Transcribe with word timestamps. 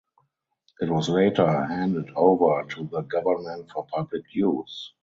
It 0.79 0.89
was 0.89 1.09
later 1.09 1.45
handed 1.63 2.09
over 2.15 2.65
to 2.69 2.87
the 2.87 3.01
government 3.01 3.69
for 3.69 3.85
public 3.85 4.33
use. 4.33 4.93